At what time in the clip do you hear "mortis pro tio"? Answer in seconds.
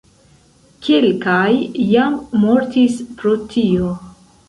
2.47-3.97